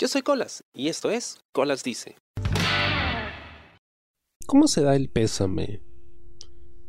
Yo 0.00 0.06
soy 0.06 0.22
Colas 0.22 0.62
y 0.72 0.86
esto 0.86 1.10
es 1.10 1.40
Colas 1.50 1.82
Dice. 1.82 2.14
¿Cómo 4.46 4.68
se 4.68 4.82
da 4.82 4.94
el 4.94 5.08
pésame? 5.08 5.80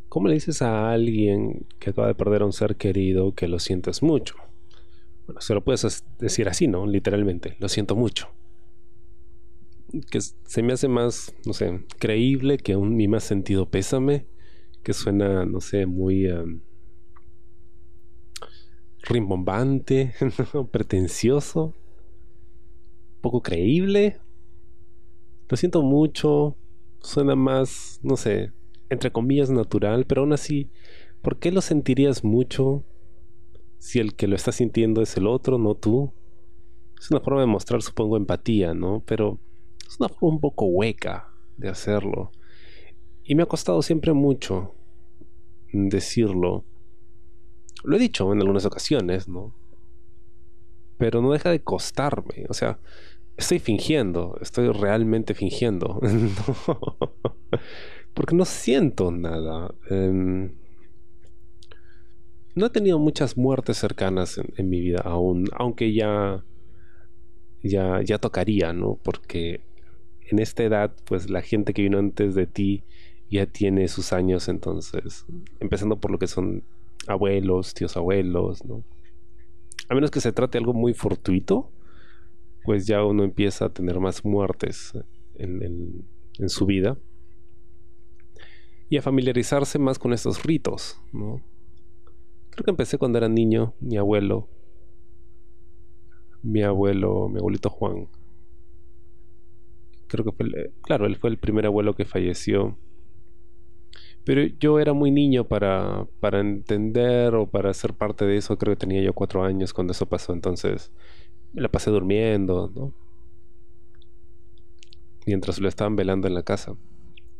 ¿Cómo 0.09 0.27
le 0.27 0.35
dices 0.35 0.61
a 0.61 0.91
alguien 0.91 1.65
que 1.79 1.89
acaba 1.89 2.07
de 2.07 2.13
perder 2.13 2.43
a 2.43 2.45
un 2.45 2.53
ser 2.53 2.75
querido 2.75 3.33
que 3.33 3.47
lo 3.47 3.57
sientes 3.57 4.03
mucho? 4.03 4.35
Bueno, 5.25 5.41
se 5.41 5.55
lo 5.55 5.63
puedes 5.63 6.03
decir 6.19 6.47
así, 6.49 6.67
¿no? 6.67 6.85
Literalmente, 6.85 7.57
lo 7.59 7.67
siento 7.67 7.95
mucho. 7.95 8.29
Que 10.11 10.21
se 10.21 10.61
me 10.61 10.73
hace 10.73 10.87
más, 10.87 11.33
no 11.47 11.53
sé, 11.53 11.83
creíble 11.97 12.59
que 12.59 12.75
un 12.75 12.95
mi 12.95 13.07
más 13.07 13.23
sentido 13.23 13.71
pésame, 13.71 14.27
que 14.83 14.93
suena, 14.93 15.47
no 15.47 15.61
sé, 15.61 15.87
muy 15.87 16.27
em, 16.27 16.61
rimbombante, 19.01 20.13
pretencioso, 20.71 21.73
poco 23.21 23.41
creíble. 23.41 24.19
Lo 25.47 25.57
siento 25.57 25.81
mucho, 25.81 26.55
suena 27.01 27.35
más, 27.35 27.99
no 28.03 28.17
sé, 28.17 28.51
entre 28.89 29.11
comillas 29.11 29.49
natural, 29.49 30.05
pero 30.05 30.21
aún 30.21 30.33
así, 30.33 30.69
¿por 31.21 31.39
qué 31.39 31.51
lo 31.51 31.61
sentirías 31.61 32.23
mucho 32.23 32.83
si 33.77 33.99
el 33.99 34.15
que 34.15 34.27
lo 34.27 34.35
está 34.35 34.51
sintiendo 34.51 35.01
es 35.01 35.17
el 35.17 35.27
otro, 35.27 35.57
no 35.57 35.75
tú? 35.75 36.13
Es 36.99 37.09
una 37.11 37.21
forma 37.21 37.41
de 37.41 37.47
mostrar, 37.47 37.81
supongo, 37.81 38.17
empatía, 38.17 38.73
¿no? 38.73 39.03
Pero 39.05 39.39
es 39.87 39.99
una 39.99 40.09
forma 40.09 40.35
un 40.35 40.41
poco 40.41 40.65
hueca 40.65 41.33
de 41.57 41.69
hacerlo. 41.69 42.31
Y 43.23 43.35
me 43.35 43.43
ha 43.43 43.47
costado 43.47 43.81
siempre 43.81 44.13
mucho 44.13 44.75
decirlo. 45.71 46.65
Lo 47.83 47.95
he 47.95 47.99
dicho 47.99 48.31
en 48.33 48.39
algunas 48.39 48.65
ocasiones, 48.65 49.27
¿no? 49.27 49.53
Pero 50.99 51.21
no 51.23 51.31
deja 51.31 51.49
de 51.49 51.61
costarme. 51.61 52.45
O 52.49 52.53
sea, 52.53 52.77
estoy 53.37 53.57
fingiendo, 53.57 54.37
estoy 54.41 54.67
realmente 54.67 55.33
fingiendo. 55.33 55.99
Porque 58.13 58.35
no 58.35 58.45
siento 58.45 59.09
nada. 59.09 59.73
Em, 59.89 60.51
no 62.53 62.65
he 62.65 62.69
tenido 62.69 62.99
muchas 62.99 63.37
muertes 63.37 63.77
cercanas 63.77 64.39
en, 64.57 64.69
mi 64.69 64.81
vida 64.81 64.99
aún, 65.05 65.45
aunque 65.53 65.93
ya, 65.93 66.43
ya, 67.63 68.01
ya 68.03 68.17
tocaría, 68.17 68.73
¿no? 68.73 68.99
Porque 69.01 69.61
en 70.29 70.39
esta 70.39 70.63
edad, 70.63 70.93
pues 71.05 71.29
la 71.29 71.41
gente 71.41 71.73
que 71.73 71.83
vino 71.83 71.97
antes 71.97 72.35
de 72.35 72.45
ti 72.45 72.83
ya 73.31 73.45
tiene 73.45 73.87
sus 73.87 74.11
años, 74.11 74.49
entonces, 74.49 75.25
empezando 75.61 75.97
por 75.97 76.11
lo 76.11 76.19
que 76.19 76.27
son 76.27 76.63
abuelos, 77.07 77.73
tíos 77.73 77.95
abuelos, 77.95 78.65
¿no? 78.65 78.83
A 79.89 79.95
menos 79.95 80.11
que 80.11 80.21
se 80.21 80.31
trate 80.31 80.57
algo 80.57 80.73
muy 80.73 80.93
fortuito, 80.93 81.71
pues 82.63 82.85
ya 82.85 83.03
uno 83.03 83.23
empieza 83.23 83.65
a 83.65 83.73
tener 83.73 83.99
más 83.99 84.23
muertes 84.23 84.93
en, 85.35 86.05
en 86.39 86.49
su 86.49 86.65
vida 86.65 86.97
y 88.89 88.97
a 88.97 89.01
familiarizarse 89.01 89.77
más 89.77 89.99
con 89.99 90.13
estos 90.13 90.43
ritos, 90.43 90.99
¿no? 91.13 91.41
Creo 92.49 92.65
que 92.65 92.71
empecé 92.71 92.97
cuando 92.97 93.17
era 93.19 93.29
niño, 93.29 93.75
mi 93.79 93.97
abuelo, 93.97 94.49
mi 96.41 96.63
abuelo, 96.63 97.29
mi 97.29 97.39
abuelito 97.39 97.69
Juan. 97.69 98.07
Creo 100.07 100.25
que 100.25 100.31
fue, 100.31 100.71
claro, 100.81 101.05
él 101.05 101.17
fue 101.17 101.29
el 101.29 101.37
primer 101.37 101.67
abuelo 101.67 101.93
que 101.93 102.03
falleció. 102.05 102.77
Pero 104.29 104.43
yo 104.59 104.79
era 104.79 104.93
muy 104.93 105.09
niño 105.09 105.47
para, 105.47 106.05
para 106.19 106.39
entender 106.39 107.33
o 107.33 107.49
para 107.49 107.73
ser 107.73 107.95
parte 107.95 108.25
de 108.25 108.37
eso. 108.37 108.59
Creo 108.59 108.75
que 108.75 108.79
tenía 108.79 109.01
yo 109.01 109.11
cuatro 109.11 109.43
años 109.43 109.73
cuando 109.73 109.89
eso 109.89 110.05
pasó. 110.05 110.33
Entonces 110.33 110.91
me 111.51 111.63
la 111.63 111.67
pasé 111.67 111.89
durmiendo, 111.89 112.71
¿no? 112.75 112.93
Mientras 115.25 115.59
lo 115.59 115.67
estaban 115.67 115.95
velando 115.95 116.27
en 116.27 116.35
la 116.35 116.43
casa. 116.43 116.75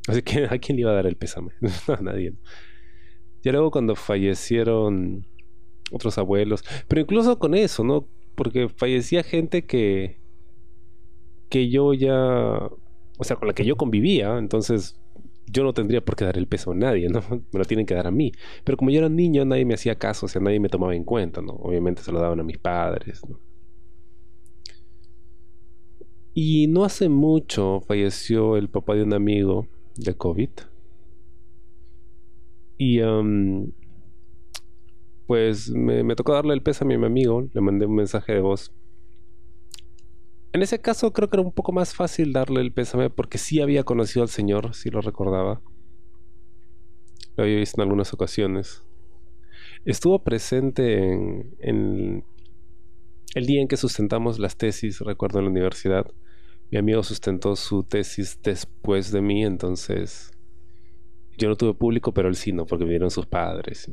Así 0.07 0.23
que 0.23 0.45
¿a 0.45 0.57
quién 0.57 0.77
le 0.77 0.81
iba 0.81 0.89
a 0.89 0.95
dar 0.95 1.05
el 1.05 1.15
pésame? 1.15 1.51
a 1.95 2.01
nadie. 2.01 2.33
Ya 3.43 3.51
luego 3.51 3.69
cuando 3.69 3.95
fallecieron 3.95 5.27
otros 5.91 6.17
abuelos, 6.17 6.63
pero 6.87 7.01
incluso 7.01 7.37
con 7.37 7.53
eso, 7.53 7.83
¿no? 7.83 8.07
Porque 8.33 8.67
fallecía 8.67 9.21
gente 9.21 9.63
que 9.63 10.17
que 11.49 11.69
yo 11.69 11.93
ya, 11.93 12.67
o 13.19 13.23
sea, 13.23 13.35
con 13.35 13.47
la 13.47 13.53
que 13.53 13.65
yo 13.65 13.75
convivía, 13.75 14.39
entonces 14.39 14.99
yo 15.51 15.63
no 15.63 15.73
tendría 15.73 16.03
por 16.03 16.15
qué 16.15 16.25
dar 16.25 16.37
el 16.37 16.47
peso 16.47 16.71
a 16.71 16.75
nadie, 16.75 17.09
¿no? 17.09 17.21
Me 17.51 17.59
lo 17.59 17.65
tienen 17.65 17.85
que 17.85 17.95
dar 17.95 18.07
a 18.07 18.11
mí. 18.11 18.31
Pero 18.63 18.77
como 18.77 18.91
yo 18.91 18.99
era 18.99 19.09
niño, 19.09 19.45
nadie 19.45 19.65
me 19.65 19.73
hacía 19.73 19.95
caso, 19.95 20.25
o 20.25 20.29
sea, 20.29 20.41
nadie 20.41 20.59
me 20.59 20.69
tomaba 20.69 20.95
en 20.95 21.03
cuenta, 21.03 21.41
¿no? 21.41 21.53
Obviamente 21.53 22.01
se 22.01 22.11
lo 22.11 22.19
daban 22.19 22.39
a 22.39 22.43
mis 22.43 22.57
padres. 22.57 23.21
Y 26.33 26.67
no 26.67 26.85
hace 26.85 27.09
mucho 27.09 27.81
falleció 27.81 28.55
el 28.57 28.69
papá 28.69 28.95
de 28.95 29.03
un 29.03 29.13
amigo 29.13 29.67
de 29.95 30.15
COVID. 30.15 30.49
Y 32.77 32.99
pues 35.27 35.69
me, 35.69 36.15
tocó 36.15 36.33
darle 36.33 36.53
el 36.53 36.61
peso 36.61 36.85
a 36.85 36.87
mi 36.87 36.93
amigo, 36.93 37.47
le 37.53 37.61
mandé 37.61 37.85
un 37.85 37.95
mensaje 37.95 38.33
de 38.33 38.39
voz. 38.39 38.71
En 40.51 40.63
ese 40.63 40.79
caso 40.79 41.13
creo 41.13 41.29
que 41.29 41.37
era 41.37 41.45
un 41.45 41.51
poco 41.51 41.71
más 41.71 41.93
fácil 41.93 42.33
darle 42.33 42.61
el 42.61 42.71
pésame 42.71 43.09
porque 43.09 43.37
sí 43.37 43.61
había 43.61 43.83
conocido 43.83 44.23
al 44.23 44.29
Señor, 44.29 44.73
si 44.73 44.89
lo 44.89 45.01
recordaba. 45.01 45.61
Lo 47.35 47.43
había 47.43 47.57
visto 47.57 47.79
en 47.79 47.83
algunas 47.83 48.13
ocasiones. 48.13 48.83
Estuvo 49.85 50.23
presente 50.23 51.13
en, 51.13 51.55
en 51.59 52.23
el 53.35 53.45
día 53.45 53.61
en 53.61 53.67
que 53.67 53.77
sustentamos 53.77 54.39
las 54.39 54.57
tesis, 54.57 54.99
recuerdo 55.01 55.39
en 55.39 55.45
la 55.45 55.51
universidad. 55.51 56.07
Mi 56.71 56.79
amigo 56.79 57.03
sustentó 57.03 57.55
su 57.55 57.83
tesis 57.83 58.39
después 58.43 59.11
de 59.11 59.21
mí, 59.21 59.45
entonces 59.45 60.31
yo 61.37 61.47
no 61.47 61.55
tuve 61.55 61.73
público, 61.73 62.11
pero 62.11 62.27
él 62.27 62.35
sí, 62.35 62.51
¿no? 62.51 62.65
Porque 62.65 62.83
vinieron 62.83 63.11
sus 63.11 63.25
padres. 63.25 63.89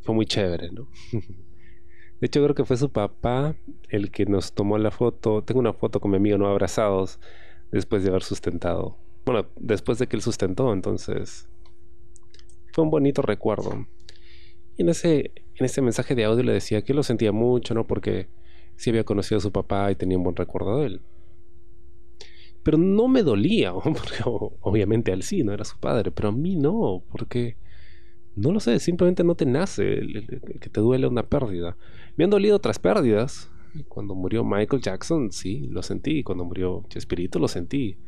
Fue 0.00 0.14
muy 0.14 0.26
chévere, 0.26 0.70
¿no? 0.72 0.88
De 2.24 2.28
hecho, 2.28 2.42
creo 2.42 2.54
que 2.54 2.64
fue 2.64 2.78
su 2.78 2.88
papá 2.88 3.54
el 3.90 4.10
que 4.10 4.24
nos 4.24 4.54
tomó 4.54 4.78
la 4.78 4.90
foto. 4.90 5.42
Tengo 5.42 5.60
una 5.60 5.74
foto 5.74 6.00
con 6.00 6.10
mi 6.10 6.16
amigo, 6.16 6.38
¿no? 6.38 6.46
Abrazados 6.46 7.20
después 7.70 8.02
de 8.02 8.08
haber 8.08 8.22
sustentado. 8.22 8.96
Bueno, 9.26 9.46
después 9.56 9.98
de 9.98 10.06
que 10.06 10.16
él 10.16 10.22
sustentó, 10.22 10.72
entonces 10.72 11.50
fue 12.72 12.82
un 12.82 12.88
bonito 12.88 13.20
recuerdo. 13.20 13.86
Y 14.78 14.84
en 14.84 14.88
ese, 14.88 15.32
en 15.56 15.66
ese 15.66 15.82
mensaje 15.82 16.14
de 16.14 16.24
audio 16.24 16.42
le 16.42 16.54
decía 16.54 16.80
que 16.80 16.94
lo 16.94 17.02
sentía 17.02 17.30
mucho, 17.30 17.74
¿no? 17.74 17.86
Porque 17.86 18.28
sí 18.76 18.88
había 18.88 19.04
conocido 19.04 19.36
a 19.36 19.42
su 19.42 19.52
papá 19.52 19.90
y 19.90 19.94
tenía 19.94 20.16
un 20.16 20.24
buen 20.24 20.36
recuerdo 20.36 20.78
de 20.78 20.86
él. 20.86 21.00
Pero 22.62 22.78
no 22.78 23.06
me 23.06 23.22
dolía, 23.22 23.74
porque 23.84 24.22
obviamente 24.24 25.12
al 25.12 25.24
sí, 25.24 25.44
no 25.44 25.52
era 25.52 25.66
su 25.66 25.78
padre, 25.78 26.10
pero 26.10 26.30
a 26.30 26.32
mí 26.32 26.56
no, 26.56 27.02
porque 27.12 27.58
no 28.36 28.52
lo 28.52 28.60
sé, 28.60 28.78
simplemente 28.80 29.24
no 29.24 29.34
te 29.34 29.46
nace 29.46 30.00
que 30.60 30.68
te 30.68 30.80
duele 30.80 31.06
una 31.06 31.24
pérdida. 31.24 31.76
Me 32.16 32.24
han 32.24 32.30
dolido 32.30 32.56
otras 32.56 32.78
pérdidas. 32.78 33.50
Cuando 33.88 34.14
murió 34.14 34.44
Michael 34.44 34.82
Jackson, 34.82 35.32
sí, 35.32 35.66
lo 35.68 35.82
sentí. 35.82 36.22
Cuando 36.22 36.44
murió 36.44 36.84
Chespirito, 36.88 37.38
lo 37.38 37.48
sentí. 37.48 37.98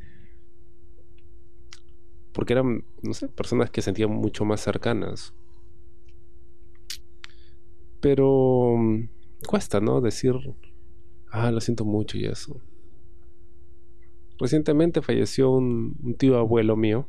Porque 2.33 2.53
eran, 2.53 2.85
no 3.03 3.15
sé, 3.15 3.29
personas 3.29 3.71
que 3.71 3.83
sentían 3.83 4.11
mucho 4.11 4.45
más 4.45 4.61
cercanas. 4.61 5.35
Pero 8.01 8.77
mm, 8.77 9.09
cuesta, 9.49 9.81
¿no? 9.81 10.01
Decir, 10.01 10.35
ah, 11.31 11.51
lo 11.51 11.61
siento 11.61 11.85
mucho 11.85 12.19
y 12.19 12.27
eso. 12.27 12.61
Recientemente 14.39 15.01
falleció 15.01 15.51
un, 15.51 16.15
tío 16.19 16.37
abuelo 16.37 16.77
mío 16.77 17.09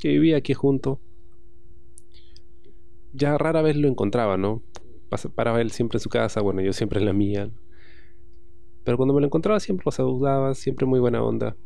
que 0.00 0.08
vivía 0.08 0.36
aquí 0.36 0.54
junto. 0.54 1.00
Ya 3.18 3.36
rara 3.36 3.62
vez 3.62 3.76
lo 3.76 3.88
encontraba, 3.88 4.36
¿no? 4.36 4.62
Paraba 5.34 5.60
él 5.60 5.72
siempre 5.72 5.96
en 5.96 6.00
su 6.00 6.08
casa, 6.08 6.40
bueno, 6.40 6.60
yo 6.60 6.72
siempre 6.72 7.00
en 7.00 7.06
la 7.06 7.12
mía. 7.12 7.50
Pero 8.84 8.96
cuando 8.96 9.12
me 9.12 9.20
lo 9.20 9.26
encontraba 9.26 9.58
siempre 9.58 9.82
lo 9.86 9.90
saludaba, 9.90 10.54
siempre 10.54 10.86
muy 10.86 11.00
buena 11.00 11.22
onda. 11.22 11.56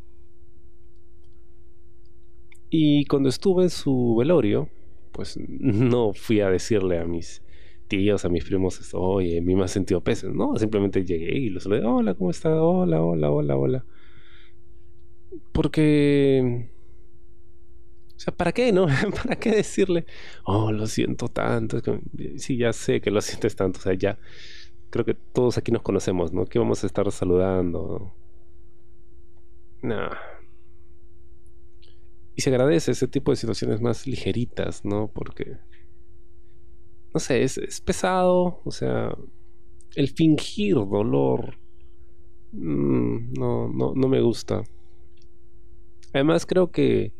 Y 2.71 3.05
cuando 3.05 3.29
estuve 3.29 3.63
en 3.63 3.69
su 3.69 4.15
velorio, 4.17 4.67
pues 5.11 5.37
no 5.47 6.13
fui 6.13 6.41
a 6.41 6.49
decirle 6.49 6.99
a 6.99 7.05
mis 7.05 7.43
tíos, 7.87 8.25
a 8.25 8.29
mis 8.29 8.45
primos, 8.45 8.91
oye, 8.95 9.39
mi 9.41 9.55
más 9.55 9.69
sentido 9.69 10.01
peso. 10.01 10.31
No, 10.31 10.57
simplemente 10.57 11.05
llegué 11.05 11.37
y 11.37 11.49
los 11.49 11.63
saludé, 11.63 11.85
hola, 11.85 12.15
¿cómo 12.15 12.31
está? 12.31 12.63
Hola, 12.63 13.03
hola, 13.03 13.29
hola, 13.29 13.57
hola. 13.57 13.85
Porque... 15.51 16.72
O 18.15 18.19
sea, 18.19 18.35
¿para 18.35 18.51
qué, 18.51 18.71
no? 18.71 18.87
¿Para 19.23 19.35
qué 19.37 19.51
decirle, 19.51 20.05
oh, 20.45 20.71
lo 20.71 20.87
siento 20.87 21.27
tanto? 21.27 21.81
Sí, 22.37 22.57
ya 22.57 22.73
sé 22.73 23.01
que 23.01 23.11
lo 23.11 23.21
sientes 23.21 23.55
tanto. 23.55 23.79
O 23.79 23.81
sea, 23.81 23.93
ya 23.93 24.17
creo 24.89 25.05
que 25.05 25.13
todos 25.13 25.57
aquí 25.57 25.71
nos 25.71 25.81
conocemos, 25.81 26.31
¿no? 26.31 26.45
Que 26.45 26.59
vamos 26.59 26.83
a 26.83 26.87
estar 26.87 27.11
saludando. 27.11 28.13
No. 29.81 30.09
Y 32.35 32.41
se 32.41 32.49
agradece 32.49 32.91
ese 32.91 33.07
tipo 33.07 33.31
de 33.31 33.37
situaciones 33.37 33.81
más 33.81 34.07
ligeritas, 34.07 34.85
¿no? 34.85 35.07
Porque... 35.07 35.57
No 37.13 37.19
sé, 37.19 37.43
es, 37.43 37.57
es 37.57 37.81
pesado. 37.81 38.61
O 38.63 38.71
sea, 38.71 39.15
el 39.95 40.09
fingir 40.09 40.75
dolor 40.75 41.57
mm, 42.51 43.33
no, 43.33 43.69
no, 43.69 43.93
no 43.95 44.07
me 44.07 44.21
gusta. 44.21 44.63
Además 46.13 46.45
creo 46.45 46.71
que 46.71 47.11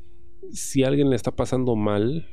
si 0.51 0.83
alguien 0.83 1.09
le 1.09 1.15
está 1.15 1.31
pasando 1.31 1.75
mal, 1.75 2.27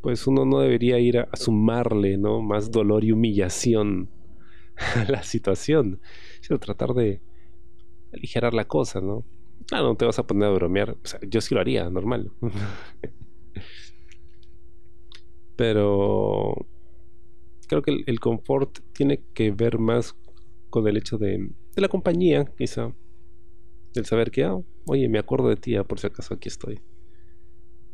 pues 0.00 0.26
uno 0.26 0.44
no 0.44 0.60
debería 0.60 0.98
ir 0.98 1.18
a, 1.18 1.28
sumarle, 1.34 2.18
¿no? 2.18 2.40
Más 2.42 2.70
dolor 2.70 3.04
y 3.04 3.12
humillación 3.12 4.10
a 4.96 5.04
la 5.10 5.22
situación, 5.22 6.00
sino 6.40 6.58
tratar 6.58 6.94
de 6.94 7.20
aligerar 8.12 8.54
la 8.54 8.66
cosa, 8.66 9.00
¿no? 9.00 9.24
Ah, 9.70 9.82
no 9.82 9.96
te 9.96 10.06
vas 10.06 10.18
a 10.18 10.26
poner 10.26 10.48
a 10.48 10.52
bromear. 10.52 10.96
yo 11.28 11.40
sí 11.40 11.54
lo 11.54 11.60
haría, 11.60 11.90
normal. 11.90 12.32
Pero 15.56 16.54
creo 17.66 17.82
que 17.82 18.02
el, 18.06 18.20
confort 18.20 18.78
tiene 18.92 19.20
que 19.34 19.50
ver 19.50 19.78
más 19.78 20.16
con 20.70 20.86
el 20.86 20.96
hecho 20.96 21.18
de, 21.18 21.50
de 21.74 21.82
la 21.82 21.88
compañía, 21.88 22.46
quizá. 22.56 22.94
El 23.94 24.04
saber 24.06 24.30
que, 24.30 24.44
ah, 24.44 24.58
oye, 24.86 25.08
me 25.08 25.18
acuerdo 25.18 25.48
de 25.48 25.56
ti, 25.56 25.76
ah, 25.76 25.84
por 25.84 25.98
si 25.98 26.06
acaso 26.06 26.34
aquí 26.34 26.48
estoy. 26.48 26.80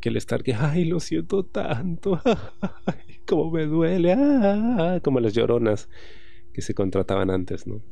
Que 0.01 0.09
el 0.09 0.17
estar 0.17 0.43
que, 0.43 0.55
ay, 0.55 0.85
lo 0.85 1.01
siento 1.01 1.45
tanto, 1.45 2.21
como 3.27 3.51
me 3.51 3.67
duele, 3.67 4.13
ah, 4.13 5.01
como 5.03 5.21
las 5.21 5.35
lloronas 5.35 5.89
que 6.53 6.63
se 6.63 6.75
contrataban 6.75 7.31
antes, 7.31 7.67
¿no? 7.67 7.83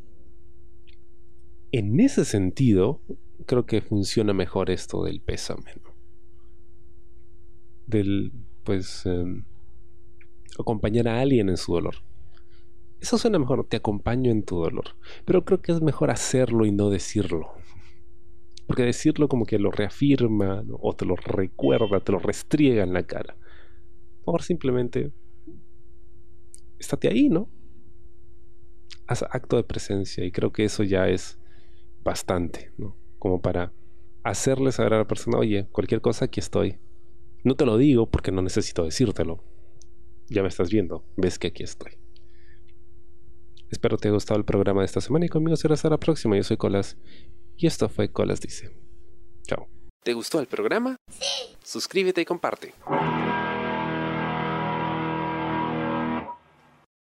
En 1.73 1.99
ese 2.01 2.25
sentido, 2.25 3.01
creo 3.47 3.67
que 3.67 3.81
funciona 3.81 4.33
mejor 4.35 4.71
esto 4.71 5.03
del 5.05 5.21
pésame, 5.21 5.73
¿no? 5.83 5.91
Del, 7.87 8.33
pues, 8.65 9.07
em, 9.07 9.45
acompañar 10.59 11.09
a 11.09 11.21
alguien 11.21 11.49
en 11.49 11.57
su 11.57 11.73
dolor. 11.73 11.97
Eso 13.01 13.19
suena 13.19 13.39
mejor, 13.39 13.67
te 13.67 13.79
acompaño 13.79 14.31
en 14.31 14.45
tu 14.45 14.57
dolor. 14.61 14.85
Pero 15.25 15.45
creo 15.45 15.61
que 15.61 15.73
es 15.73 15.83
mejor 15.83 16.11
hacerlo 16.11 16.67
y 16.67 16.71
no 16.71 16.89
decirlo. 16.89 17.51
Porque 18.73 18.85
decirlo 18.85 19.29
como 19.29 19.45
que 19.45 19.59
lo 19.59 19.71
reafirma 19.71 20.65
o 20.81 20.97
te 20.97 21.05
lo 21.05 21.15
recuerda, 21.15 22.01
te 22.01 22.11
lo 22.11 22.19
restriega 22.19 22.83
en 22.83 22.95
la 22.95 23.03
cara. 23.03 23.37
Ahora 24.25 24.43
simplemente 24.43 25.13
estate 26.79 27.09
ahí, 27.09 27.29
¿no? 27.29 27.51
Haz 29.07 29.25
acto 29.25 29.57
de 29.57 29.65
presencia 29.65 30.25
y 30.25 30.33
creo 30.33 30.53
que 30.53 30.65
eso 30.65 30.85
ya 30.85 31.07
es 31.07 31.39
bastante, 32.03 32.73
¿no? 32.79 32.97
Como 33.19 33.43
para 33.43 33.75
hacerle 34.23 34.73
saber 34.73 34.95
a 34.95 34.99
la 35.01 35.07
persona, 35.07 35.37
oye, 35.37 35.69
cualquier 35.71 36.01
cosa 36.01 36.25
aquí 36.25 36.41
estoy. 36.41 36.79
No 37.45 37.57
te 37.57 37.67
lo 37.67 37.77
digo 37.77 38.09
porque 38.09 38.33
no 38.33 38.41
necesito 38.41 38.87
decírtelo, 38.87 39.45
ya 40.31 40.41
me 40.41 40.49
estás 40.49 40.71
viendo, 40.71 41.05
ves 41.19 41.39
que 41.39 41.49
aquí 41.49 41.63
estoy. 41.63 41.93
Espero 43.71 43.99
te 43.99 44.09
haya 44.09 44.15
gustado 44.15 44.39
el 44.39 44.47
programa 44.47 44.81
de 44.81 44.87
esta 44.87 45.03
semana 45.03 45.27
y 45.27 45.29
conmigo 45.29 45.57
será 45.57 45.75
hasta 45.75 45.91
la 45.91 45.99
próxima. 45.99 46.39
Yo 46.39 46.43
soy 46.43 46.57
Colas 46.57 46.97
y 47.63 47.67
esto 47.69 47.89
fue 47.89 48.11
Colas 48.11 48.41
Dice. 48.41 48.73
Chao. 49.47 49.69
¿Te 50.03 50.15
gustó 50.15 50.41
el 50.41 50.49
programa? 50.49 50.97
Sí. 51.09 51.57
Suscríbete 51.63 52.21
y 52.21 52.25
comparte. 52.25 52.75